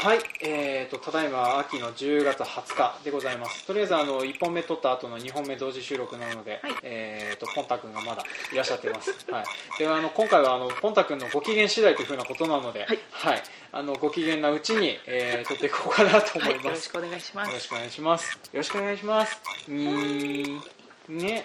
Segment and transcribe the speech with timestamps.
[0.00, 3.66] はい、えーと、ただいま秋の10月20日でございます。
[3.66, 8.22] とりあえずあの1本目撮った後の2本目同時収録なので、はいえーとポンタ君がまだ
[8.52, 9.10] いらっしゃっています。
[9.28, 9.44] はい。
[9.76, 13.42] であの今回はあのポンタ君のご機嫌次第というふうなことなので、はい
[13.72, 16.76] あのご機嫌なうちに、えー撮っていこうかなと思はいい、よます。
[16.76, 17.48] ろしくお願いします。
[17.48, 18.32] よろしくお願いします。
[18.32, 19.40] よろしくお願いします。
[19.68, 20.60] うー
[21.10, 21.42] ん、ね。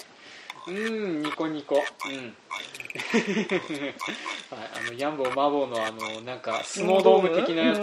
[0.68, 1.76] うーん、ニコニコ。
[1.76, 1.82] うん。
[2.94, 7.80] はい、あのヤンボーマボーのあのなんかスノードーム的なやつ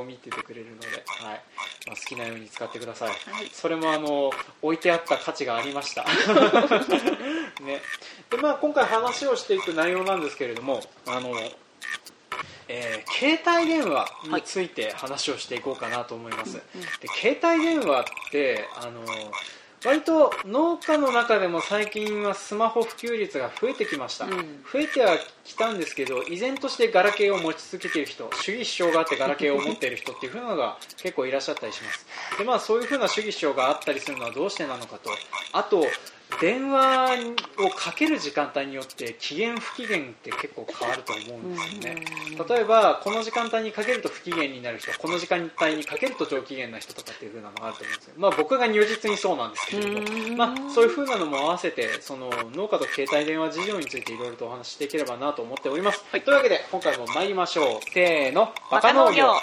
[0.00, 1.40] を見ててくれるので、はい、
[1.86, 3.08] まあ、好きなように使ってください。
[3.08, 4.30] はいそれもあの
[4.62, 6.04] 置いてあった価値がありました。
[7.64, 7.82] ね。
[8.30, 11.34] でまあ今回話をしていく内容なんですけれども、あの。
[12.68, 16.54] えー携帯電話について話をしていこうかなと思います、
[17.00, 19.02] で携帯電話ってあの
[19.84, 24.32] 割と農家の中でも最近はスマホ普及率が増えてきました、うん。
[24.70, 32.06] 増えてはきたんですけど依然としてガラケーを持ち続けている人主義主張があってガラケーを持っている人っていう風なのが結構いらっしゃったりします。
[32.38, 35.10] で、まあ、そういう風な主義主張があったりするのはどうしてなのかと。
[35.52, 35.86] あと
[36.40, 42.04] 電話をかける時間帯によって期限不期限って結構変わると思うんですよね。
[42.48, 57.90] 例えばこの時間帯にかけると不機嫌になる人この時間帯にかけると上機嫌な人とかっていう風なのがあると思うんですよ、まあ、僕が如実にそうなんですけれどもまあ、そういう風なのも合わせてその農家と携帯電話事情についていろいろとお話ししていければなと思っております、というわけで今回も参りましょう。
[57.92, 58.52] せーの。
[58.70, 59.34] バカ農業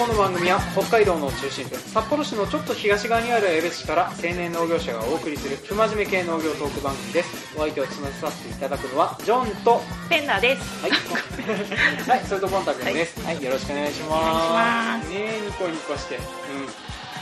[0.00, 10.82] この番組は北海道の中心部札幌市のちょっと東側にある江別市から青年農業者がお送りする不真面目系農業トーク番組ですお相手を務めさせていただくのはジョンとペンダーです。
[10.82, 10.90] はい、
[12.08, 15.08] はい、それとポンタ君です、はい、よろしくお願いします。
[15.10, 16.18] ねえ、ニコニコして、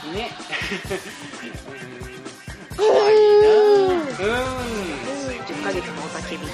[0.07, 0.31] うん、ね。
[2.71, 3.49] うん、可愛いな。
[3.49, 4.15] うん、ね。
[5.49, 6.47] 10ヶ月のおたけび。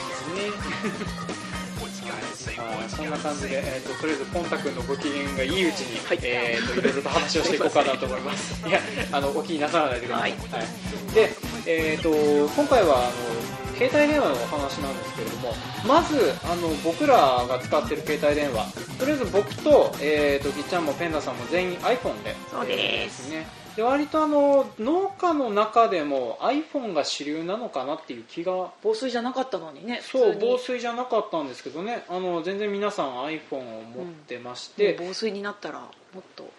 [2.52, 8.68] はい、そんな感じで、えー、ととりあえずポンタ君のご機嫌がいいうちに、はいえー、といろいろと話をしていこうかなと思います。
[8.68, 8.80] いや、
[9.12, 10.32] あのお気になさらないでください。
[10.32, 11.30] はいはいで、
[11.66, 12.10] えー、と
[12.54, 15.54] 今回はあの携帯電話のお話なんですけれども、
[15.86, 18.66] まずあの僕らが使っている携帯電話、
[18.98, 23.30] とりあえず僕と,、えー、とぎっちゃんもペンダさんも全員 iPhone で、そうです。
[23.30, 23.46] ね。
[23.76, 28.72] で割とあの農家の中でも iPhone が主流なのかなっていう気が。
[28.82, 30.00] 防水じゃなかったのにね。
[30.02, 32.06] そう防水じゃなかったんですけどね。
[32.08, 35.88] あの全然皆さん iPhone を持ってまして、で防水になったらも
[36.22, 36.50] っと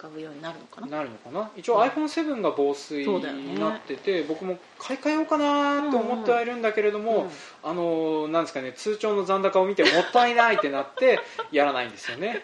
[0.00, 0.86] 使うようになるのかな？
[0.86, 1.50] なるのかな？
[1.56, 7.30] 一応 iPhone7 が防水になってて、僕も買い替えようかなと思ってはいるんだけれども、うん。
[7.62, 11.20] あのなんですかね通帳の残高を見てもったいないってなって
[11.52, 12.42] やらないんですよね、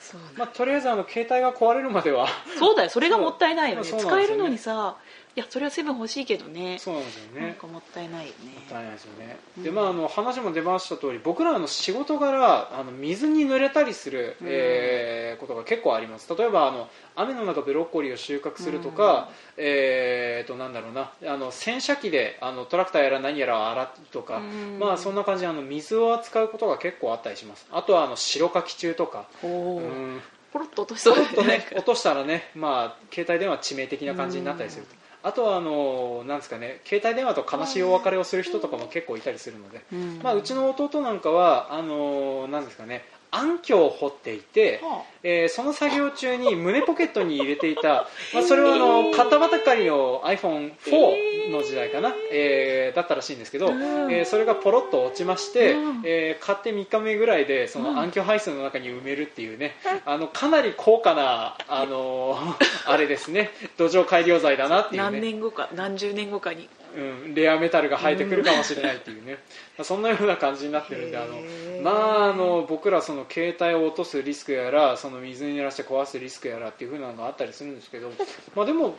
[0.00, 2.28] そううんまあ、とりあえずあの携帯が壊れるまでは。
[2.56, 2.90] そうだよ。
[2.90, 3.82] それがもったいないよね。
[3.90, 4.96] 使えるのにさ、
[5.34, 6.78] いやそれはセブン欲しいけどね。
[6.78, 7.40] そうなんですよね。
[7.40, 8.52] なんかもったいないよね。
[8.54, 9.62] もったいないですよね、うん。
[9.62, 14.46] でまあ、あの話も出ました通り僕らの仕事柄あの水に濡れたりする、うん。
[14.50, 16.32] えーことが結構あります。
[16.36, 21.12] 例えばあの雨の中ブロッコリーを収穫するとか、えー、となんだろうな。
[21.26, 24.78] あの洗車機であのトラクターやら何やらを洗うとか、うん。
[24.78, 27.66] まあ、そんな感じであの水を扱うことが結構あったりします。
[27.72, 29.84] あとはあの白かき中とか、おおー。
[29.84, 30.20] うん。
[30.52, 40.20] ポロッと落としそうだちょっとね落としたらね、まあ、携帯電話致命的な感じになったりするとあとはあのなんですかね携帯電話と悲しいお別れをする人とかも結構いたりするので、うん。
[40.22, 52.96] まあ、うちの弟なんかはあのなんですかね暗渠を掘っていて、はえーその作業中に胸ポケットに入れていた、 まあ、それはあの片ばかりの iPhone4 の時代かな、えー。
[52.96, 54.12] だったらしいんですけど、うん。
[54.12, 56.02] えーそれがポロッと落ちまして、うん。
[56.04, 57.94] えー買って3日目ぐらいでそうん。
[57.94, 62.52] の暗渠排水の中に埋めるっていうね、あのかなり高価な、あのー
[62.92, 63.50] あれですね。
[63.78, 69.38] 土壌改良剤だなっていう何ね年後か何十年後かにうん、レアメタルが生えてくるかもしれないっていうね、
[69.82, 71.40] そんなような感じになってるんであの
[71.82, 78.10] まああの僕らその携帯を落とすリスクやらその水に濡らして壊すリスクやらっていう風なのがあったりするんですけど、
[78.54, 78.96] まあ、でも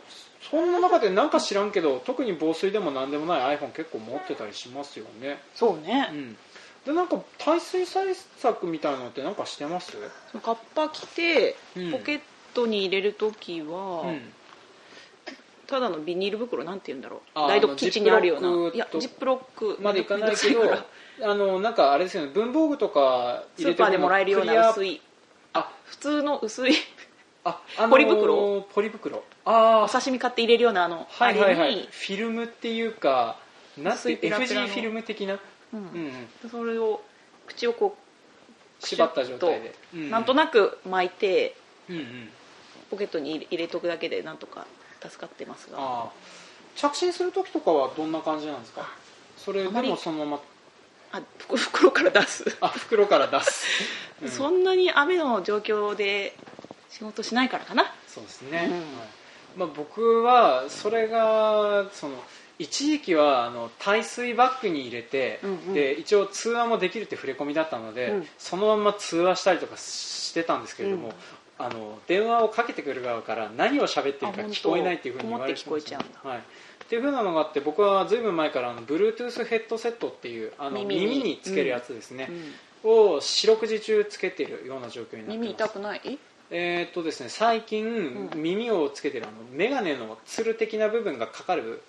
[0.50, 6.10] そんな中でなんか知らんけど特に防水でも何でもない iPhone 結構持ってたりしますよね、そうね。
[6.12, 6.36] う、ん、
[6.84, 9.96] でなんか耐水対策みたいなのってなんかしてます？
[10.42, 11.92] カッパ着てうん。
[11.92, 12.20] ポケッ
[12.54, 14.32] トに入れるときは、うん
[15.66, 20.62] ただのビニール袋なんて言うんだろあう台所キッチンにあるようジップロックないやジップロックまでいかないけど
[21.22, 22.32] あのなんかあれですよね。
[22.34, 24.94] 文房具とかスーパーでもらえるような薄い。
[24.94, 25.00] い
[25.52, 26.74] あ普通の薄い。
[27.44, 28.62] あ、あのーポリ袋？
[28.62, 29.22] ポリ袋。
[29.44, 31.88] あお刺身買って入れるようなあの、はいはいはい。
[31.90, 33.36] フィルムっていうか
[33.78, 34.66] なんて FG の。
[34.66, 35.38] フィルム的な？
[35.72, 35.80] うん。
[35.80, 36.12] うん
[36.42, 37.00] うん、それを
[37.46, 37.96] 口をこ
[38.80, 41.54] 縛った状態で、うなんとなく巻いて
[41.88, 42.28] うんうん、
[42.90, 44.66] ポケットに入れ入れとくだけでなんとか
[45.08, 46.10] 助かってますが。
[46.76, 48.88] 着信する時とかはどんな感じなんですか？
[49.36, 50.40] それでもそのまま。
[51.12, 53.66] あ袋 袋から出す、あ袋から出す、
[54.22, 54.28] うん。
[54.28, 56.34] そんなに雨の状況で
[56.90, 57.94] 仕事しないからかな。
[58.08, 58.72] そうですね、うん。
[58.72, 58.82] はい。
[59.56, 62.16] まあ、僕はそれがその
[62.58, 65.74] 一時期はあの耐水バッグに入れて、うんうん。
[65.74, 68.28] で一応通話もできるって触れ込みだったので、うん。
[68.38, 71.14] そのまま通話したりとかしてたんですけれども、うん
[71.58, 76.42] あの電話をかけてくる側から何を喋ってるか聞こえないっていうふうに言われてこもって聞こえちゃうんだはい、っ
[76.88, 81.18] ていうふうなのがあって僕はずいぶん前からあの Bluetooth ヘッドセットっていうあの耳。
[81.22, 82.28] につけるやつですね、
[82.84, 82.90] うん。
[83.16, 85.38] を四六時中つけているような状況になってます。
[85.38, 86.18] 耳痛くない？
[86.50, 88.42] えーっとですね、最近、うん。
[88.42, 91.82] 耳をつけてるあの眼鏡のつる的な部分がかかる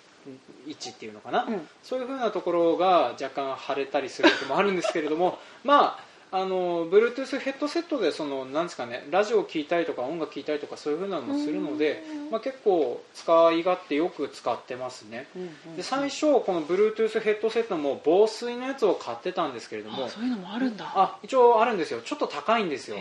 [0.66, 1.68] 位置っていうのかな、うん。
[1.82, 15.28] そういうふうなところが若干腫れたりすることもあるんですけれども まああの Bluetooth ヘッドセットでそのなんですかねラジオを聴いたりとか音楽聴いたりとかそういうふうなのもするので、まあ、結構使い勝手よく使ってますね。
[15.36, 20.90] うんうんで最初この Bluetooth ヘッドセットも防水のやつを買ってたんですけれどもあそういうのもあるんだ。
[20.94, 22.00] あ一応あるんですよ。
[22.00, 22.96] ちょっと高いんですよ。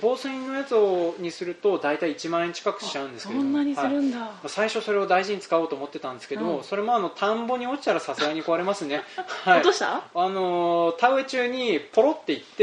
[0.00, 3.50] 防水のやつをにすると大体1万円近くしちゃうんですけれども。
[3.50, 3.96] そんなにするはい。
[3.96, 6.64] んだ、最初それを大事に使おうと思ってたんですけども、うん。
[6.64, 9.02] それもあの田んぼに落ちたらさすがに壊れますね、
[9.44, 9.58] はい。
[9.60, 10.02] 落とした？
[10.14, 12.57] あのー田植え中にポロっていって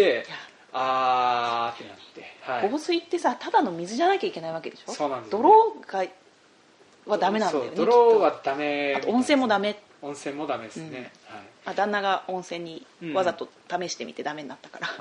[0.74, 2.70] あーってなって、はい。
[2.70, 4.92] 防水ってさただの水じゃなきゃいけないわけでしょ？
[4.92, 6.00] そうなんですよね泥が
[7.06, 9.80] はダメなんだよね泥はダメ温泉もダメ。
[10.02, 11.42] 温泉もダメですね、はい。
[11.66, 14.94] あ旦那が温泉にわざと試してみてダメになったから、ね。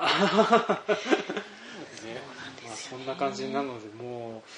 [2.65, 4.49] まあ、そんな感じなのでもう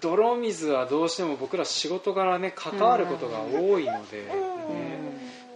[0.00, 5.05] 泥水はどうしても僕ら仕事柄ね関わることが多いので、ね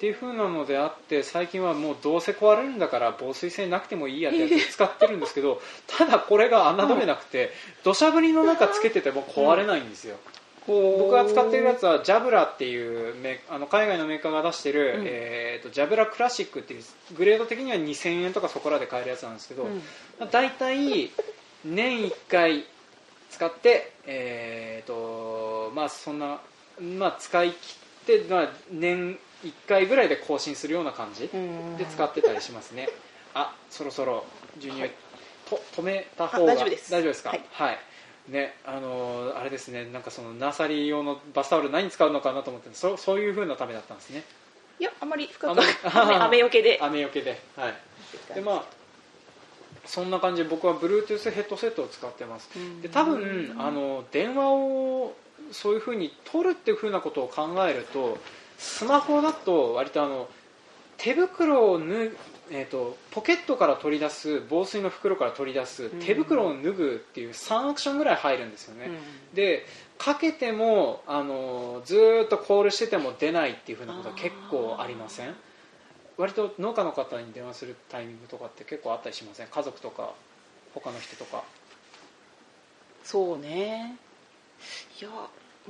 [0.00, 7.50] っていう風なのであって最近はもうどうせ壊れるんだから防水性なくてもいいやってやつ使ってるんですけどただこれが侮めなくて
[7.84, 10.16] 土砂降りの中つけてても壊れないんですよ、
[10.66, 15.04] 僕が使っているやつはジャブラっていうメあの海外のメーカーが出してる、うん。
[15.06, 16.82] えー、とジャブラクラシックっていう
[17.14, 19.82] グレード的には2000円とかそこらで買えるやつなんですけど、うん。
[20.18, 21.10] まあ大体
[21.64, 22.64] 年1回
[23.30, 26.40] 使って、えーとまあ、そんな、
[26.80, 31.76] まあ、使い切って、まあ、年1回ぐらいで更新するような感じうん。
[31.76, 32.88] で使ってたりしますね。
[33.34, 34.24] あそろそろ
[34.56, 34.92] 授乳、はい。
[35.48, 36.90] と止めた方があ大丈夫です。
[36.90, 37.34] 大丈夫ですか？
[37.52, 37.78] はい。
[38.28, 42.32] ねあのーあれですねなんかそのナーサリー用のバスタオル何に使うのか？
[42.32, 44.24] なと思ってそそういう風なためだったんですね。
[44.78, 46.78] いやあまり深く雨 雨よけで。
[46.80, 47.40] 雨よけで。
[47.56, 47.74] はい。
[48.34, 48.64] でまあ
[49.86, 52.50] そんな感じで僕は Bluetooth ヘッドセットを使ってます。
[52.54, 52.82] うん。
[52.82, 55.14] で多分あの電話を
[55.52, 58.18] そういう風に取るっていう風なことを考えると
[58.60, 60.28] スマホだと割とあの
[60.98, 62.14] 手袋を脱
[62.52, 65.90] えー、とポケットから取り出す防水の袋から取り出すん。
[66.00, 69.34] 手袋を脱ぐっていう3アクションぐらい入るんですよね、うん。
[69.36, 69.64] で
[69.98, 75.34] かけてもあのずーっとコールしてても出ないっていう風なことは結構ありません？
[76.18, 79.46] 割と農家の方に電話するタイミングとかって結構あったりしません？
[79.46, 80.12] 家族とか
[80.74, 81.44] 他の人とか。
[83.04, 83.94] そうね。
[85.00, 85.08] いや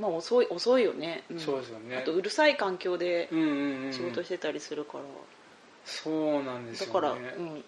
[0.00, 1.38] まあ遅い遅いよね、ん。
[1.38, 1.96] そうですよね。
[1.98, 5.04] あとうるさい環境でうんうんうん仕事してたりするから、
[5.84, 6.92] そうなんですよね。
[6.94, 7.64] だから、うん、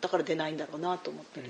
[0.00, 1.48] だから出ないんだろうなと思ったり、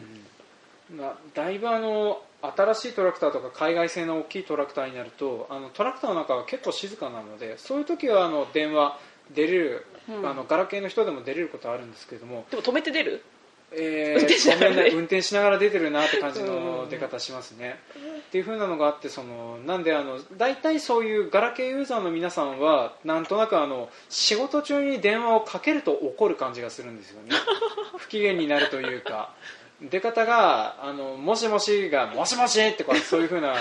[0.91, 0.99] うん。
[0.99, 8.99] まあ、だいぶあの新しいトラクターとか海外製の大きいトラクターになるとあのトラクターの中は結構静かなのでそういう時はあの電話
[9.35, 10.27] 出れる、うん。
[10.27, 13.23] あのガラケーの人でも出れることはあるんですけれども、でも止めて出る？
[13.71, 14.21] えー
[14.97, 16.47] 運転しながら出てるなって感じうん。
[16.47, 17.79] の出方しますね。
[18.29, 27.31] っていう風なのがあってそのなんであの大体そういうガラケーユーザーの皆さんはなんとなくあの仕事中に電話をかけると怒る感じがするんですよね。
[27.97, 29.35] 不機嫌になるというか。
[29.81, 33.55] 出方があのもしもしがもしもしってこうそういう風な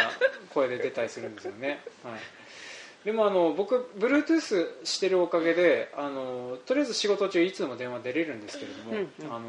[0.51, 1.79] 声で出たりするんですよね。
[2.03, 3.05] はい。
[3.05, 9.35] でもあの僕 Bluetooth してるおかげであのとりあえず仕事中いつでも電話出れるんですけれども、うんうん。
[9.35, 9.45] あの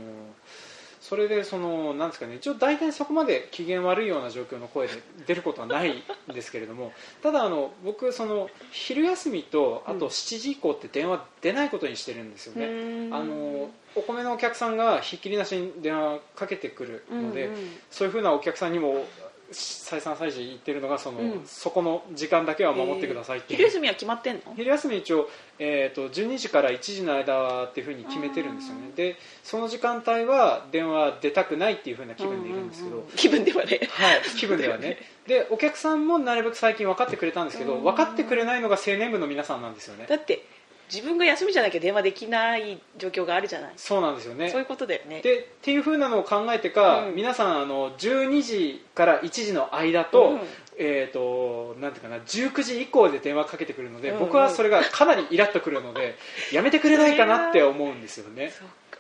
[1.09, 4.93] それでそのなんですかね一応大体そこまで機嫌悪いような状況の声で
[5.27, 12.69] 出ることはないんですけれども ただあの僕その昼休みとあと7時以降って電話出ないことにしてるんですよね、う
[13.09, 13.15] ん。
[13.15, 17.79] あのお米のお客さんがひっきりなしに電話かけてくるので、うんうん。
[17.91, 19.07] そういうふうなお客さんにも
[19.51, 21.43] 再三再四言ってるのがその、うん。
[21.47, 24.55] そこの時間だけは守ってくださいっていう、昼休みは決まってんの？
[24.55, 25.29] 昼休み一応、
[25.59, 28.91] えー、と12時から1時の間っていうふうに決めてるんですよね。
[28.95, 33.81] でその時間帯は電話出たくないっていうふうな気分でいるんですけど、ううう気分ではね。
[33.91, 34.99] はい、 気分ではね。
[35.27, 40.07] でお客さんもなるべく最近分かってくれたんですけど分かってくれないのが青年部の皆さんなんですよね。
[40.09, 40.45] だって
[40.93, 43.73] 自分が休みじゃなきゃ電話できない状況があるじゃない。
[43.77, 44.49] そうなんですよね。
[44.49, 45.21] そういうことだよね。
[45.23, 47.15] でっていうふうなのを考えてか、うん。
[47.15, 50.41] 皆さんあの12時から1時の間と,、うん。
[50.79, 54.25] えー、となんていうかな19時以降で電話かけてくるので、うんうん。
[54.25, 56.17] 僕はそれがかなりイラッとくるので
[56.53, 58.53] やめてくれないかなって思うんですよね。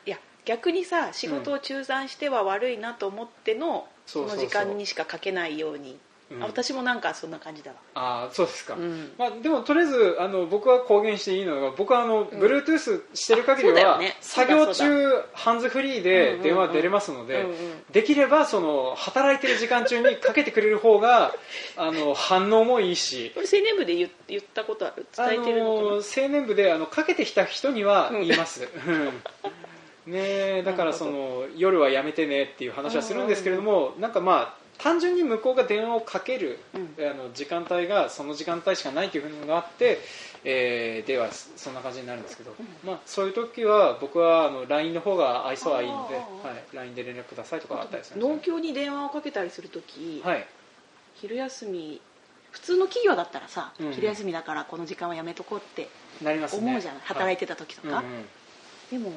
[0.04, 5.98] いや逆にさ仕事を中断しては悪いなと思っての、うそうそうの時間にしかかけないように
[6.30, 6.42] うん。
[6.42, 7.76] あ私もなんかそんな感じだわ。
[7.94, 9.12] あーそうですか、うん。
[9.18, 14.16] まあ、でもとりあえずあの僕は公言していいのが僕はあの、Bluetooth してる限りは、ね。
[14.20, 17.56] 作業中ハンズフリーで電話出れますので、うんうん。
[17.90, 21.34] できればその働いてる時間中にかけてくれる方が
[21.76, 23.32] あの反応もいいし。
[23.34, 28.20] これ青年部で言言ったことある伝えてるの青年部であのかけてきた人にはうん。
[28.20, 29.06] 言います、うん。
[30.12, 30.20] ね
[30.58, 37.10] えだからその夜はやめてねっていう話はするんですけれども、なんかまあ単純に向こうが電話をかける、うん。
[37.10, 39.98] あの時間帯がその時間帯しかないというふうのがあって、
[40.44, 42.54] えーではそんな感じになるんですけど、
[42.84, 46.22] まあ、そういう時は僕はあの LINE の方が愛想はいいので、は
[46.72, 50.46] い、LINE で連絡くださいとかあったりするんですよ農協に電話をかけたりするとき、はい。
[51.14, 52.00] 昼休み
[52.52, 53.92] 普通の企業だったらさ、うん。
[53.92, 55.88] 昼休みだからこの時間はやめとこうって
[56.22, 56.66] なりますね。
[56.66, 58.24] 思うじゃない、働いててた時とか、うんうん
[58.90, 59.12] でも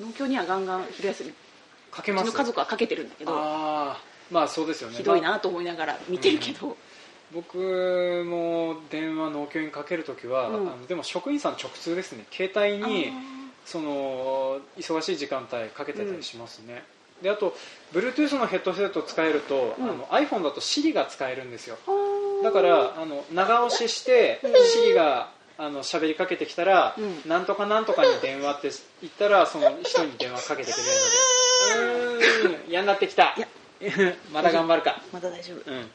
[0.00, 1.32] 農協にはガンガン昼休み。
[1.92, 2.28] かけます。
[2.28, 3.32] うちの家族はかけてるんだけど。
[3.32, 4.96] ああまあそうですよね。
[4.96, 6.76] ひどいまあなと思いながら見てるけど、
[7.32, 10.54] 僕も電話農協にかけるときは、うん。
[10.56, 12.24] あのでも職員さん直通ですね。
[12.30, 13.12] 携帯に
[13.64, 16.84] その忙しい時間帯かけてたりしますね、
[17.22, 17.56] であと
[17.92, 19.84] Bluetooth のヘッドセット使えると、うん。
[19.84, 21.76] あの iPhone だと Siri が使えるんですよ。
[22.42, 24.52] だからあの長押ししてうん。
[24.52, 27.28] Siri があの喋りかけてきたら、うん。
[27.28, 28.70] なんとかなんとかに電話って
[29.02, 32.54] 言ったらその人に電話かけてくれるので。
[32.54, 32.70] うーん。
[32.70, 33.34] 嫌になってきた
[34.32, 35.02] まだ頑張るか。
[35.12, 35.70] まだ大丈夫。
[35.70, 35.90] うん。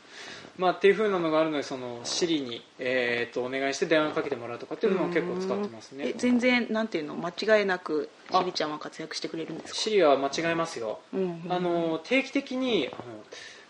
[0.60, 6.10] まあ、っていう風なのがあるのでその Siri に、えー、とお願いして電話かけてもらうとかっていうのも結構使ってますね。
[6.10, 7.16] え全然なんていうの？
[7.16, 7.30] 間
[7.60, 13.04] 違いなくあしりちゃんは活躍してくれるんですか？Siri は間違えますよ、うんうんあの定期的にあの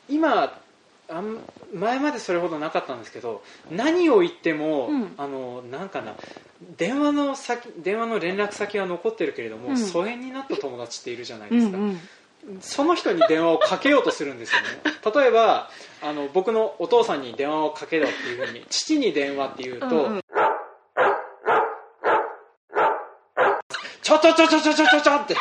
[0.09, 0.59] 今
[1.09, 1.37] あん
[1.73, 5.13] 前までそれほどなかったんですけど何を言っても、うん。
[5.17, 6.15] あのなんかな
[6.77, 9.77] 電話の先電話の連絡先は残ってるけれども、うん。
[9.77, 11.99] 疎遠になった友達っているじゃないうんですか、うん
[12.61, 14.67] その人に電話をかけようとするんですよね。
[15.13, 15.69] 例えば
[16.01, 20.21] あの僕のお父さんに電話をかけろっていうふうに 父に電話っていうと、うんうん、
[24.01, 25.35] ちょちょちょちょちょちょちょって。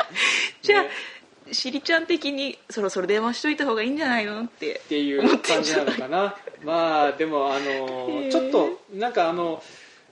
[0.62, 4.80] じゃあ、しりちゃん的にそろそろ電話しといた方がいいんじゃないのって。
[4.84, 6.36] っていう感じなのかな。
[6.62, 9.62] まあでもあの、ちょっとなんかあの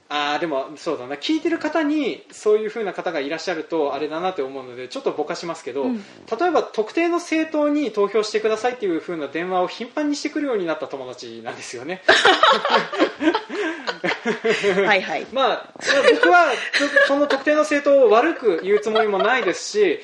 [0.08, 1.16] あーでもそうだな。
[1.16, 5.96] 聞いてる方にそういう風な方がいらっしゃるとあれだなって思うのでちょっとぼかしますけど、うん。
[5.96, 6.02] 例
[6.46, 12.02] えば特定の政党に投票してくださいっていう風な電話を頻繁にしてくるようになった友達なんですよね
[14.32, 15.26] はいはい。
[15.32, 15.66] まあ、まあ
[16.14, 20.00] 僕はそ その特定の政党を悪く言うつもりもないですし、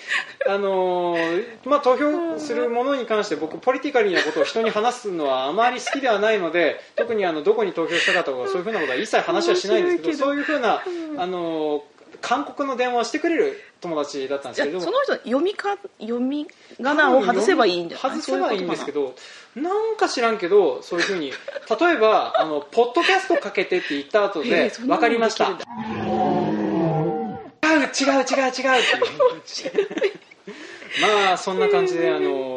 [0.46, 10.82] あのーまあ、投票するものに関して僕ポリティカリーなことを人に話すのはあまり好きではないので特にあのどこに投票したかとかそういうふうなことは一切話はしないんですけどそういうふうな、
[11.18, 16.46] あのー勧告の電話をしてくれる友達だったんですけれどもその人読みか読み
[16.82, 18.20] 仮名を外せばいいんじゃない？
[18.20, 19.14] 外せばいいんですけど
[19.56, 25.48] どなんか知らんけどそういうふうに例えばあのポッドキャストかけてって言った後で分かりました。
[25.48, 25.58] 違う
[27.78, 29.88] 違う違う違うっていう。
[31.26, 32.51] まあそんな感じであの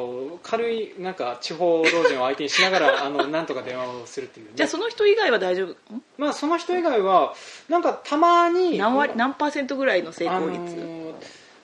[0.48, 4.52] 軽いなんか地方老人を相手にしながら あのなんとか電話をするっていうね。
[4.56, 5.94] じゃあその人以外は大丈夫？
[5.94, 7.34] んまあその人以外は
[7.68, 11.14] なんかたまに何割何パーセントぐらいの成あ功率、の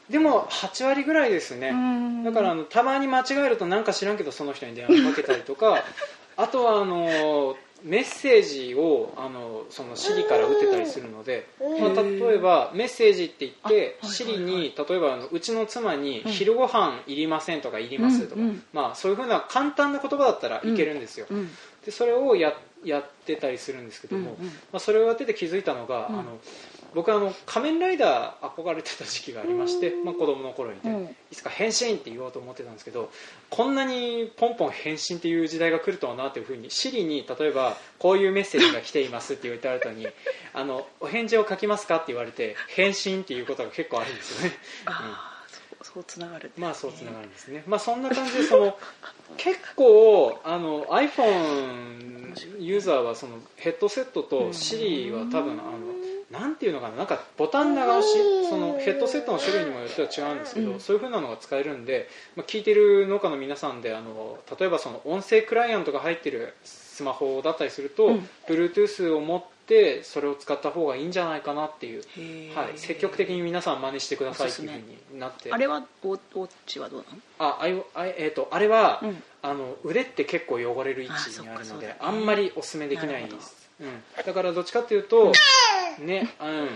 [0.09, 1.69] でも8割ぐらいですね。
[1.69, 2.23] うん。
[2.23, 5.83] だからあのたまに間違えるとなんか知らんけどその人に電話かけたりとか。
[6.37, 18.41] あとはあのメッセージをあのその Siri から打てたりするので、まあ、例えばメッセージって言って Siri に例えばあのうちの妻に昼ご飯いりませんとかいりますとか、
[18.73, 21.49] まあ、そういうふうな簡単な言葉だったらいけるんですよ、うん
[21.85, 24.37] でそれをややってたりするんですけども、
[24.71, 26.19] まあ、それをやってて気づいたのが、うん。
[26.19, 26.39] あの
[26.93, 31.15] 僕あの仮面ライダー憧れてた時期がありまして、まあ、子供の頃にね、うん。
[31.31, 33.09] いつか変身って言おうと思ってたんですけど
[33.49, 40.07] こんなにポンポン変身っていう時代が来るとはなというふうに Siri に例えばこういうメッセージが来ていますって言われた後に
[40.53, 44.57] あのお返事を書きますかって言われて変身っていうことが結構あるんですよね。
[44.85, 45.41] あ
[45.81, 48.77] あ、そうつながるまあそうつながるんですね、まあ、そんな感じでその
[49.37, 56.00] 結構あの iPhone ユーザーはそのヘッドセットと Siri は多分あの
[56.31, 56.95] なんていうのかな？
[56.95, 60.79] なんかボタン長押しそのヘッドセットの種類にもよっては違うんですけど、うん。
[60.79, 68.29] そういう風なのが使えるんで、まあ、聞いてる農家の皆さんであの例えばその音声クライアントが入ってるススマホだったりすると、うん。
[68.47, 72.03] Bluetooth を持ってそれを使った方がいいんじゃないかなっていう、
[72.55, 74.77] はい、積極的に皆さん真似してくださいっていうふう
[75.13, 75.51] になって。
[75.51, 77.17] あれはウォッチはどうなの？
[77.39, 77.67] ああ
[78.05, 79.23] えー、とあれは、うん。
[79.43, 83.87] あの腕って結構汚れる位置にあるのであんまりおすすめできないです、うん、
[84.23, 85.31] だからどっちかっていうと、
[86.05, 86.33] ね。
[86.39, 86.69] うん。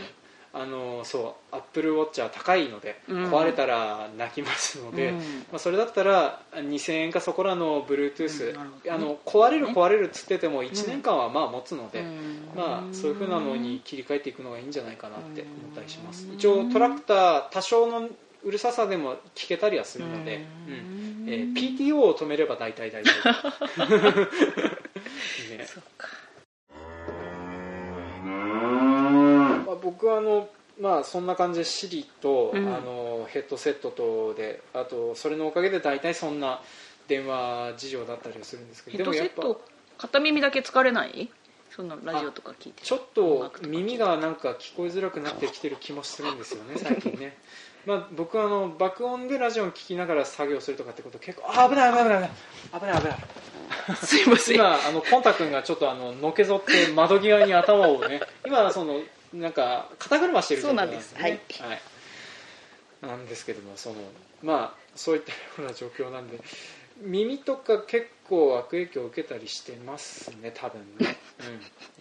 [0.57, 3.25] あのそうアップルウォッチは高いので、うん。
[3.25, 5.17] 壊れたら泣きますので、うん。
[5.17, 5.21] ま
[5.55, 12.49] あ、それだったら2000円かそこらの Bluetooth、うんあの壊れる壊れるっつってても1年間はまあ持つので、うん。
[12.55, 16.25] まあ、そういう風なのに切り替えていくのがいいんじゃないかなって思ったりします。
[16.25, 18.07] うん一応トラクター多少の
[18.43, 21.25] うるささでも聞けたりはするので、ううん。
[21.25, 23.11] んえー PTO を止めれば大体大丈
[23.75, 23.81] 夫、
[25.57, 25.65] ね。
[25.65, 26.07] そっか
[29.85, 30.49] 僕はあの
[30.81, 32.67] まあそんな感じで Siri と、うん。
[32.67, 36.61] あのヘッドセットとであとそれのおかげで大体そんな
[37.07, 39.61] 電話事情だったりはするんですけヘどでもやっぱッドセット
[39.97, 41.29] 片耳だけ疲れない？
[41.75, 47.37] そんなラジオとか聞いてちょっと耳がなんか聞こえづらくなってきてる気もするんですよね 最近ね。
[47.85, 52.29] まあ僕はあの爆音でラジオを聞きながら作業するとかってこと結構あ危ない危ない危ない
[52.79, 53.01] 危ない。
[53.01, 53.17] 危ない
[53.97, 54.55] すいません。
[54.55, 59.01] 今あのポンタ君がちょっとあののけぞって窓際に頭をね今その
[59.35, 61.13] なんか肩車してる状況なんです。
[61.13, 63.17] ねそうなんではい。
[63.19, 63.95] なんですけどもその
[64.43, 66.39] まあそういったような状況なんで
[67.01, 71.17] 耳とか結構悪影響を受けたりしてますね多分ね,、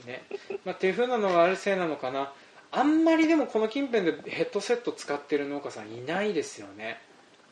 [0.03, 0.07] うん。
[0.07, 0.23] ね。
[0.64, 2.33] まあ、っていう風なのがあるせいなのかな。
[2.71, 7.00] あんまりでもこの近辺でヘッドセット使ってる農家さんいないですよね。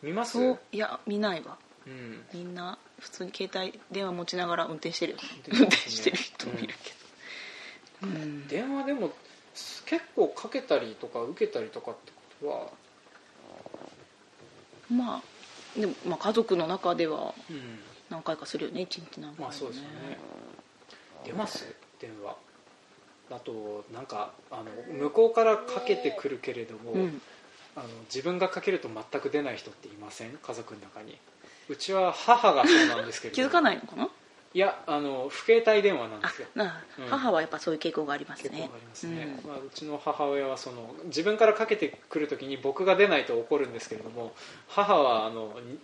[0.03, 0.33] 見ます？
[0.33, 1.59] そういや見ないわ。
[1.87, 2.25] うん。
[2.33, 5.19] みんな普通に携帯電話持ちながら運転してるよ。
[5.19, 5.25] ね。
[5.53, 6.91] 運運転してる人もいるけ
[8.07, 8.09] ど。
[8.09, 8.49] うん。
[8.49, 9.12] 電話でも
[9.92, 12.66] 結構かけたりとか受けたりとかってことは、
[14.90, 19.37] まあでも、まあ、家族の中ではうん、何回かするよね一日何回もね。
[19.40, 20.18] まあそうですよね。
[21.26, 21.75] 出ます？
[22.00, 22.34] 電話。
[23.30, 24.64] あとなんかあの
[24.99, 27.20] 向こうからかけてくるけれども、うん。
[27.76, 30.38] あの自分がかけると全く出ない人っていません？
[30.42, 31.18] 家族の中に。
[31.68, 34.09] うちは母がそうなんですけれど 気づかないのかな？
[34.55, 36.49] いやあの不携帯電話なんであすよ。
[36.55, 37.07] なうん。
[37.07, 38.51] 母はやっぱそういう傾向がありますね。
[38.55, 39.49] りますね、うん。
[39.51, 44.33] まあ、うちの母親はその自分からかけてくるときに僕が出ないと怒るんですけれども
[44.69, 45.79] 母はあの、に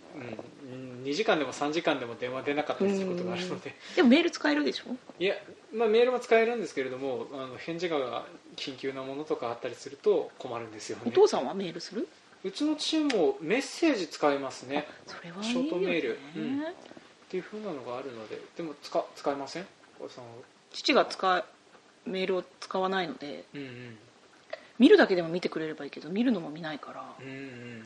[0.71, 3.75] うん、2時間でも3時間でも電話出なかったりすることがあるので。
[3.95, 4.95] でもメール使えるでしょ？
[5.19, 5.35] いや、
[5.73, 11.03] まあ、メールも使えるんですけれどもあの返事が緊急なものとかあったりすると困るんですよね。
[11.07, 12.07] お父さんはメールする？
[12.43, 14.87] うちの父もメッセージ使いますね。
[15.07, 16.19] それはいいショートメール。
[16.35, 16.63] うん
[17.29, 19.67] っていうふうなのがあるのででも使使いません？
[20.01, 20.31] お父さんは
[20.71, 21.45] 父が使う
[22.05, 23.97] メールを使わないのでうんうん。
[24.79, 27.83] 見るだけでも見てくれればいいけど見るのも見ないからうんうんうん。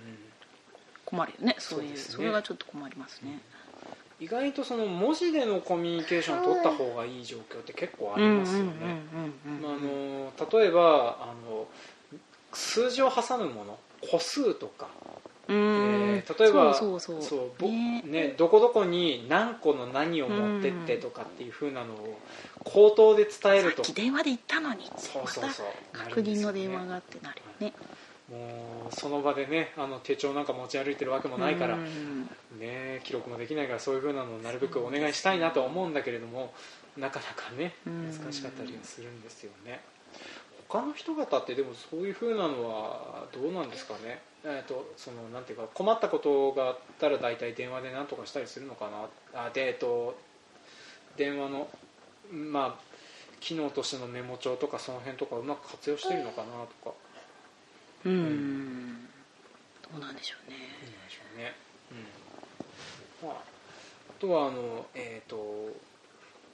[1.05, 1.97] 困るよねそういうね。
[1.97, 3.41] それがちょっと困りますね。
[4.19, 9.01] 意外とその文字でのコミュニケーションを取った方がいい状況って結構ありますよね。
[10.51, 11.67] 例えばあの
[12.53, 13.77] 数字を挟むもの
[14.09, 14.87] 個数とか、
[15.47, 15.55] うん。
[15.55, 17.29] えー例えばそうそうそう。
[17.29, 18.01] そうぼね。
[18.03, 22.17] ね、どこどこに何個の何を持ってってとかっていう風なのを
[22.63, 23.83] 口頭で伝えると。
[23.83, 25.65] さっき電話で言ったのにそうそうそう。
[25.93, 27.73] また確認の電話があってなるよね。
[28.31, 32.29] もうその場でねあの手帳なんか持ち歩いてるわけもないから、うん。
[32.59, 36.53] ね、記録もできないからそういう風なのをなるべくお願いしたいなとは思うんだけれども
[36.97, 38.11] なかなかねうん。
[38.17, 39.81] 難しかったりはするんですよね。
[40.69, 44.21] 他の人方ってでもそういう風なのはどうなんですかね？
[44.45, 48.89] えーとそのなんていうか困ったことがあったら大体電話で何とかしたりするのか
[49.33, 49.45] な。
[49.45, 50.17] あで、えっと、
[51.15, 51.69] 電話の
[52.31, 52.93] まあ
[53.39, 56.47] 機能としてのメモ帳とかその辺とかうまく活用してるのかな
[56.83, 56.95] とか。
[58.05, 59.07] うん。
[59.81, 60.57] どうなんでしょうね。
[60.57, 61.53] いいんでしょうね、
[63.23, 63.27] うん。
[63.29, 63.41] まあ、あ
[64.19, 65.69] とはあのえっ、と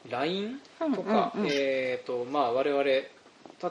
[0.09, 0.59] LINE
[0.95, 1.51] とか、うんうんうん。
[1.51, 3.03] えっ、とまあ我々例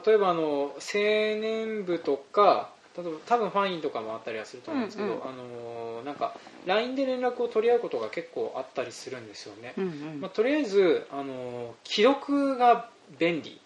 [0.07, 5.23] えばあの青年部とか例えば多分ファインとかもあったりはすると思うんですけど、うんうん。
[5.23, 6.35] あのなんか
[6.65, 10.21] LINE で連絡を取り合うことが結構あったりするんですよね、うんうん。
[10.21, 13.59] まあ、とりあえずあの既読が便利。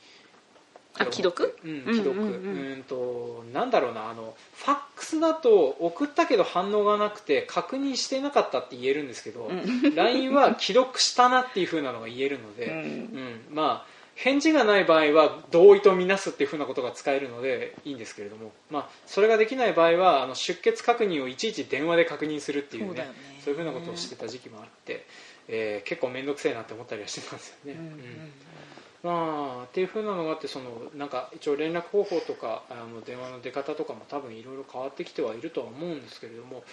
[0.95, 1.57] あ既読？
[1.63, 2.11] うんうん既読。
[2.13, 9.95] ううんとなんだろうなあのファックスだと送ったけど反応がなくて確認してなかったって言えるんですけど、うん。
[9.95, 12.73] LINE は既読したなっていう風なのが言えるので、うん。
[12.75, 13.55] うん。
[13.55, 23.07] まあ返事がない場合は同意とみなすっていう風なことが使えるのでいいんですけれども、まあ、それができない場合はあの出欠確認をいちいち電話で確認するっていうねね。
[23.43, 25.05] そういう風なことをしてた時期もあって、
[25.47, 27.73] えー結構面倒くせえなって思ったりはしてたんですよね。
[27.73, 28.31] うん。
[29.03, 36.63] まあっていう風なのがあってそのなんか一応連絡方法とかあの電話の出方とかも多分いろいろ変わってきてはいるとは思うんですけれども、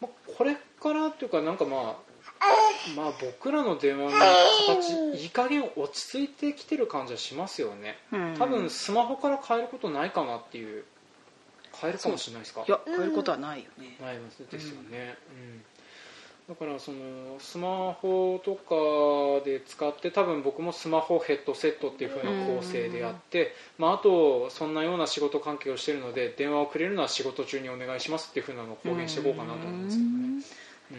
[0.00, 2.11] まあ、これからというかなんかまあ
[2.96, 7.98] まあ僕らの電話の形いい加減落ち着いてきてる感じはしますよね。
[8.12, 8.34] うん。
[8.38, 10.84] 多分スマホから変えることないかなっていう
[11.80, 12.64] 変えるかもしれないですか？
[12.66, 13.96] いや変えることはないよね。
[14.00, 14.18] ない
[14.50, 15.64] ですよね、うん。
[16.48, 30.44] だからそのスマホとかで使って多分僕もスマホヘッドセットっていう風な構成であって、まあ、あとそんなような仕事関係をしているので電話をくれるのは仕事中にお願いしますっていう風なのを公言していこうかなと思うんですけどね、うん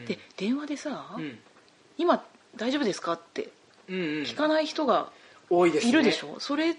[0.06, 1.40] で電話でさ、うん。
[1.98, 2.24] 今
[2.56, 3.14] 大丈夫ですか？
[3.14, 3.50] って
[3.88, 5.12] 聞かない人が
[5.50, 5.90] 多いですね。
[5.92, 6.76] いるでしょ、それ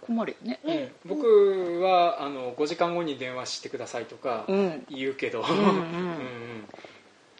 [0.00, 0.60] 困るよね。
[1.04, 4.86] うん、僕はあの5時間後に電話してくださいとかうん。
[4.90, 5.58] 言うけど、んうん。
[5.58, 6.68] うん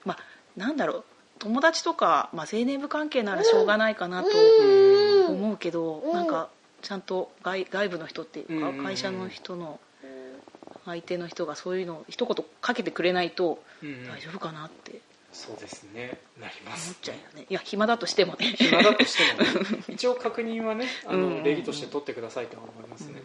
[0.04, 0.18] まあ
[0.56, 1.04] なんだろう。
[1.40, 5.34] 友達とか、まあ、青年部関係ならしょうがないかなとうん。
[5.34, 6.48] 思うけど、なんか
[6.80, 9.80] ちゃんと外外部の人っていうか、会社の人の
[10.84, 14.08] 相手の人がそういうのを一言かけてくれないとうんうん。
[14.08, 15.00] 大丈夫かなって。
[15.32, 16.18] そうですね。
[16.40, 17.46] なりま思っすちゃうよね。
[17.48, 18.54] いや暇だとしてもね。
[18.56, 19.84] 暇だとしてもね。
[19.94, 21.38] 一応確認はねあうんうんうん。
[21.38, 23.22] の礼儀として取ってくださいとは思いますね、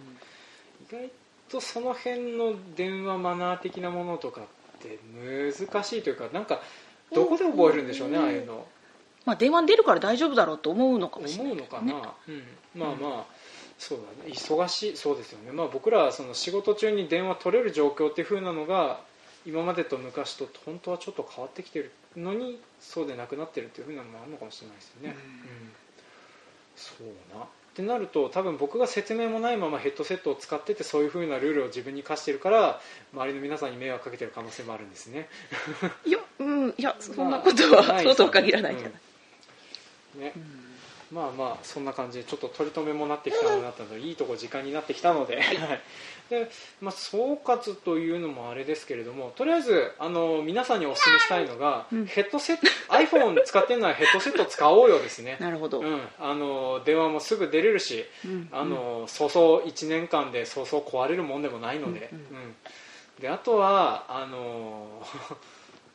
[0.89, 1.11] 意外
[1.49, 4.45] とその辺の電話マナー的なものとかっ
[4.79, 6.61] て難しいというかなんか
[7.13, 8.67] どこで覚えるんでしょうねああいうの。
[9.25, 12.43] まあ電話に出るから大丈夫だろうと思うのかもしれない思うのかな、うん、
[12.73, 13.25] まあまあ
[13.79, 14.33] そうだね。
[14.33, 15.51] 忙しいそうですよね。
[15.53, 18.99] まあ僕らはその仕事中に電話取れる状況っていう風なのが
[19.45, 25.71] 今までと昔と本当はちょっと変わってきてるのにそうでなくなってるっていう風なのもあるのかもしれないですよね、うん。
[26.75, 27.45] そうな。
[27.45, 32.81] ってなると多分僕が説明もないままヘッドセットを使っててそういう風なルールを自分に課してるから
[33.13, 35.29] 周りの皆さんに迷惑かけてる可能性もあるんですね。
[36.05, 36.69] いやうん。
[36.71, 38.91] いやそんなことは、まあそうとは限らないじゃない、
[40.25, 40.33] ね。
[40.35, 40.58] うん
[41.11, 45.41] まあまあそんな感じでちょっと取り留めもなってきたのになったのでいいとこ時間になってきたので
[46.29, 52.05] で、まあ、総括というのもあれですけれどもとりあえずあの皆さんにお勧めしたいのが、うん。
[52.05, 58.49] ヘッドセット iPhone 使ってるのはヘッドセット使おうよですね、なるほど、うん、あの電話もすぐ出れるしうん。
[58.51, 62.19] あのそうそう1年間でそうそう壊れるもんでもないので,、ううん。
[62.19, 62.55] ん。
[63.19, 65.01] であとはあの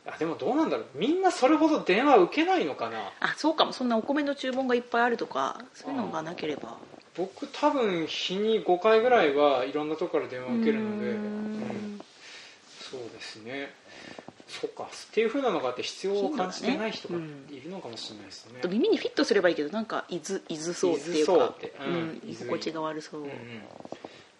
[0.07, 0.85] あでもどうなんだろう。
[0.95, 3.11] みんなそれほど電話受けないのかな。
[3.19, 3.73] あそうかも。
[3.73, 6.77] そんなお米の注文がいっぱいあるとかそういうのがなければ。
[7.17, 11.11] 僕多分日に5回ぐらいはいろんなところから電話を受けるので。
[11.11, 11.95] うん。
[11.95, 12.01] ん。
[12.91, 13.73] そうですね。
[14.47, 14.83] そっか。
[14.83, 17.15] っていうふうなのがあって必要を感じてない人が
[17.49, 18.59] いるのかもしれないですね。
[18.59, 21.33] あと耳にフィットすればいいけどなんかいずいずそうっていうか。
[21.33, 21.93] ううん。
[22.11, 22.21] ん。
[22.27, 23.33] 居心地が悪そう、うんうん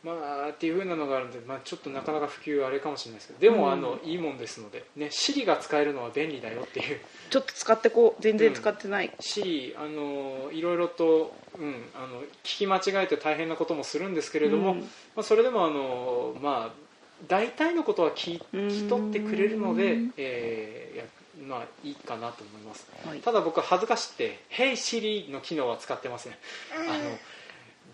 [0.05, 0.11] ま
[0.45, 3.71] あっていうふうなのがあるので、まあ、ちょっとなかなか普及あれかもしれないですけどでも、うん。
[3.71, 6.99] あのいいもんですので、ね、Siri が使えるのは便利だよっていう。
[7.31, 14.79] ちょっと使ってこう全然使ってない、Siri あのいろいろと、うん、あの聞き間違えて大変なこともするんですけれども、うん。
[14.81, 14.87] ま
[15.17, 16.85] あ、それでもあの、まあ、
[17.27, 21.03] 大体のことは聞聞き取ってくれるのでうん、えーや
[21.47, 22.87] まあ、いいかなと思います。
[23.05, 23.19] はい。
[23.21, 26.33] ただ僕恥ずかしくて「Hey Siri」の機能は使ってません。
[26.73, 27.17] あの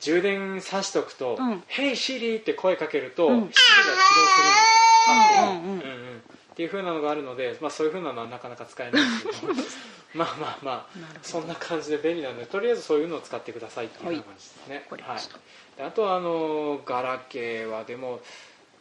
[0.02, 3.42] 充電さしておくと「うん Hey Siri」って声かけると、うん。
[3.42, 5.46] が起動するんですよ。
[5.46, 5.80] うんうんうんうん。
[5.80, 9.54] うんっていう風なのがあるので、まあ、そういう風なのはなかなか使えないんですけど。
[10.14, 15.40] まあまあまあそんな感じで便利なのでとりあえずそういうのを使ってくださいっていう感じですね、わかりました。
[15.78, 18.20] であとはあのガラケーはでも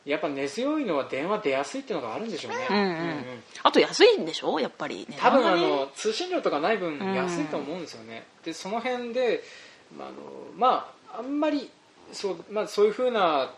[0.05, 3.43] やっぱ根強いのは電話出やすいっていうのがあるんでしょうね、うんうん。
[3.63, 4.59] あと安いんでしょ？
[4.59, 5.07] やっぱり。
[5.09, 5.63] ね多分あね。
[5.63, 9.45] の通信料とかない分うん安いと思うんですよね、でその辺で、
[9.97, 10.17] まああの
[10.57, 11.71] まあ、あんまり
[12.13, 13.51] そう,、まあ、そういうふうな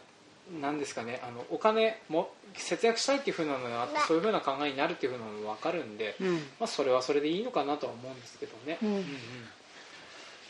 [0.61, 6.35] なんですかねあのお金も節約したいっていうふうなのがあってそういうふうな考えになるっていうふうなのも分かるんで、うん。
[6.35, 8.89] まあ、それはそれでいいのかなとは思うんですけどね、うん。
[8.89, 9.05] うんうん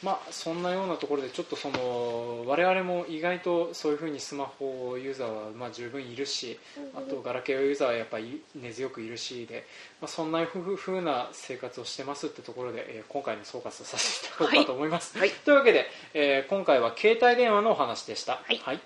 [0.03, 6.59] まあ、そんなようなところでちょっとその我々も意外とそういうふうにスマホユーザーはまあ十分いるし
[6.95, 9.65] あとガラケーユーザーはやっぱり根強くいるしで、
[10.01, 15.31] まあ、そんなふうな生活をしてますってところで、えー今回の総括をさせていただこうかと思います、はい。
[15.31, 18.61] というわけで、えー今回は携帯電話のお話でした、はい。
[18.65, 18.81] はい、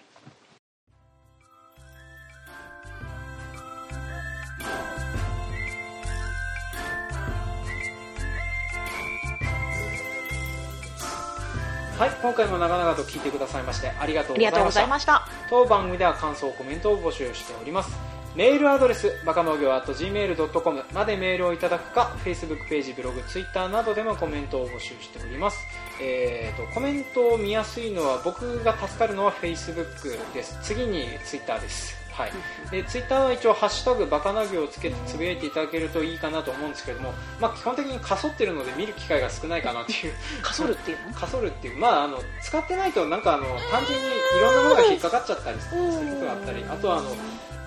[11.98, 15.26] 今回も長々と聞いてくださいましてありがとうございました。
[15.48, 17.96] 当番組では感想コメントを募集しております。
[18.34, 25.58] メールアドレスバカ農業 .gmail.com までメールをいただくか Facebook ページブログ Twitter などでもコメントを募集しております、
[26.02, 30.58] えー、とコメントを見やすいのは僕が助かるのは Facebook です。
[30.62, 32.32] 次に Twitter ですはい、
[32.70, 40.14] でツイッターは一応「ハッシュタグバカナギ」をつけてつぶやいていただけるといいかなと思うんですけども、まあ、基本的にかそってるので見る機会が少ないかなっていう。
[40.42, 41.14] かそるっていうの？
[41.14, 47.16] かそるっていう、まあ、あの使ってないとなんかあの単純にいろんなものが引っかかっちゃったりすることがあったりあとはあの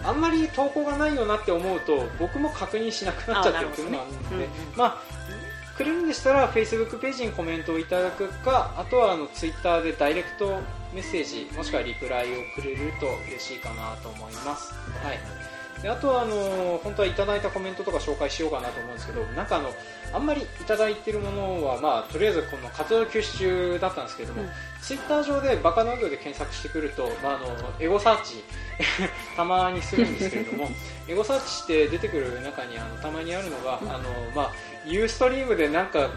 [0.04, 4.46] あんまり投稿がないよなって思うと僕も確認しなくなっちゃってるっていうのがあるので、あなるほどね。
[4.46, 5.20] うんうんまあ
[5.80, 10.60] くれるんでしたら Facebook ページにコメントをいただくかあとはあの Twitter でダイレクト
[10.94, 19.70] メッセージもしくはリプライをくれると嬉しいかなと思います、はい、であとはあの本当はいただいたコメントとか紹介しようかなと思うんですけどなんかあの
[20.14, 24.50] あんまりいただいているものは、まあ、とりあえずこの活動休止中だったんですけども、うん。
[24.82, 27.48] ツイッター上でバカ農業で検索してくると、まあ、あの
[27.80, 28.44] エゴサーチ
[29.36, 30.70] たまにするんですけれども
[31.08, 33.90] エゴサーチして出てくる中にあのたまにあるのが、うん。
[33.90, 34.52] あのまあ、
[34.86, 36.10] ユーストリームでなんか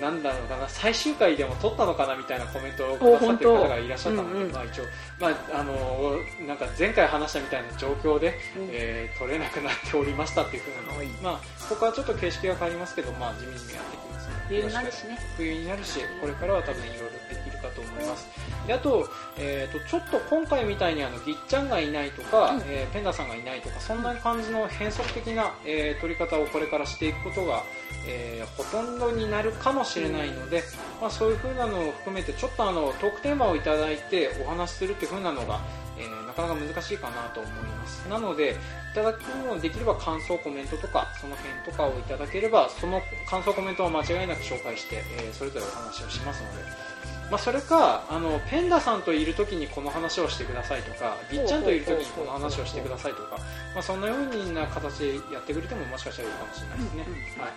[0.00, 4.84] なんだろうかな最終回でも撮ったのかなみたいなコメントをくださってる方がいらっしゃったので、まあ、一応、
[5.18, 8.68] まあ、あのなんか前回話したみたいな状況で、うん。
[8.72, 15.18] えー撮れなくなっておりましたっていうふうなのを、まあ、ここはちょっと形式が変わりますけど、まあ、地味にやっていきます冬になるしね。
[15.36, 17.04] 冬になるしこれからは多分いろいろ
[17.34, 18.28] できるかと思います。
[18.66, 22.62] であと,、えー、とちょっと今回みたいにあのぎっちゃんがいないとか、うん。
[22.66, 27.62] えーペンダさんがいないとかそんな感じの変則的な、えー取り方をこれからしていくことが、
[28.06, 30.62] えーほとんどになるかもしれないので、
[31.00, 35.60] まあ、そういう風なのを含めてちょっとあのトークテーマをいただいてお話しするっていう風なのが、
[35.98, 38.06] えーなかなか難しいかなと思います。
[38.10, 38.56] なので
[38.92, 46.64] いただくのをできれば感想コメントとかその辺とかをいただければその感想コメントは間違いなく紹介して、えーそれぞれお話をしますので、
[47.30, 53.38] まあ、それかあのペンダさんといる時にこの話をしてくださいとかぎっちゃんといる時にこの話をしてくださいとか、
[53.74, 57.02] まあ、そんなような形でやってくれてももしかしたらいいかもしれないですね、
[57.38, 57.52] はい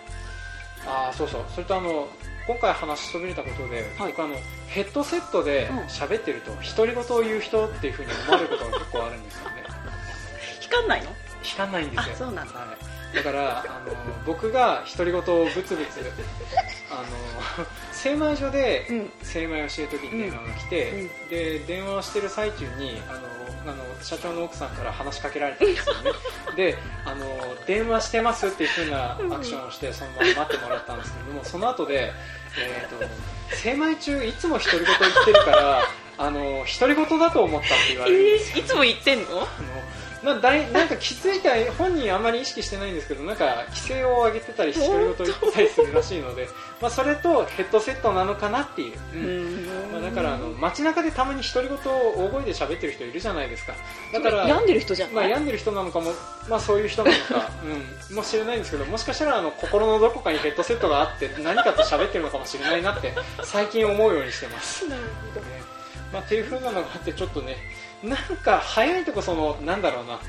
[0.86, 1.44] あーそうそう。
[1.54, 2.08] それとあの
[2.46, 4.12] 今回話しそびれたことで、はい。
[4.12, 4.34] 僕あの
[4.68, 5.78] ヘッドセットでうん。
[5.84, 9.64] 喋ってると独り言を言う人っていうふうに思われることが結構あるんですよね。
[10.60, 11.14] 光んないの？
[11.42, 12.14] 光んないんですよ。
[12.14, 12.58] あそうなんだ。
[12.58, 12.66] は
[13.12, 16.00] い、だからあの僕が独り言をブツブツ
[16.90, 16.94] あ
[17.60, 19.12] の精米所でうん。
[19.22, 21.28] 精米をしてる時に電話が来て、うん。
[21.28, 23.20] で電話をしてる最中にあの
[24.02, 26.10] 社長の奥さんから話しかけられたんですよね。
[26.56, 27.26] であの
[27.66, 32.12] 電話してますっていう風なアクションをしてそのまま待ってもらったんですけれどもその後で、
[32.58, 35.82] えー、と精米中いつも独り言言ってるから
[36.18, 39.46] あの独り言だと思ったって言われるいつも言ってんのあの？
[40.22, 46.48] まあ、だいなんか気づいた本人あんまり意識してないんですけどなんか規制を上げてたり独り言言ってたりするらしいので、
[46.80, 49.88] まあ、それとヘッドセットなのかなっていう、ううん。
[49.88, 53.74] んまあ、だからあの街中でたまに独り言を大声で喋ってる人いるじゃないですか。
[54.12, 56.12] だから病んでる人じゃまあ、病んでる人なのかも、
[56.48, 57.50] まあ、そういう人なのか、
[58.10, 64.86] うん、もしれないんですけどもしかしたらあの心のどこかにヘッドセットがあって何かと喋ってるのかもしれないなって最近思うようにしてます。
[64.88, 65.02] なる
[65.34, 65.46] ほど。
[65.46, 65.62] ね。
[66.12, 67.56] まあ、っていう風なのがあってちょっとね
[68.02, 70.20] なんか早いとこそのなんだろうな。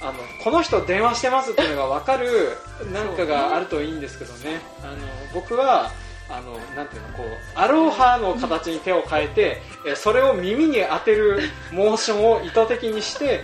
[0.00, 2.58] あのこの人電話してますっていうのが分かる
[2.92, 4.60] なんかがあるといいんですけどね。
[4.82, 4.96] あの
[5.32, 5.92] 僕は
[6.28, 11.40] あのなんていうのこうアロハの形に手を変えて、えそれを耳に当てる
[11.72, 13.42] モーションを意図的にして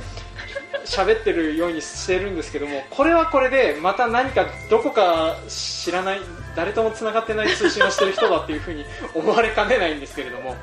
[0.85, 6.21] 喋ってるようにしてるんですけどもこれはこれでまた何かどこか知らない
[6.57, 10.57] 誰ともつながってない通信をしてる人だっていうふうに思われかねないんですけれども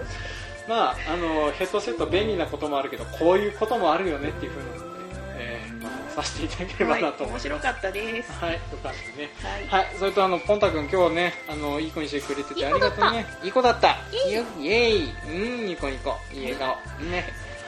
[0.67, 4.79] まああのヘッドセット便利なこともあるけどこういうこともあるよねっていうふうなので、
[5.37, 8.31] えーまとめさせていただければなと思います、面白かったです。
[8.33, 9.29] はい、よかったね。
[9.69, 9.83] はい。
[9.85, 13.25] はい、それとあのポンタ君今日ねあのいい子にしてくれててありがとうね。
[13.43, 13.97] いい子だった。
[14.11, 15.09] イエイイエイ
[15.61, 16.67] うんニコニコいい笑顔。
[17.05, 17.25] ね。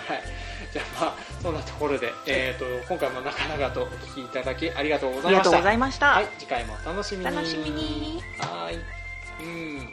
[0.08, 0.24] はい。
[0.72, 5.32] じゃあまあそんなところで、えー、と今回もなかなかとお聞きいただきありがとうございました。
[5.32, 7.26] ありがとうございました、はい次回もお楽しみに。
[7.26, 8.24] 楽しみに。
[8.40, 8.76] はい。
[9.44, 9.90] うん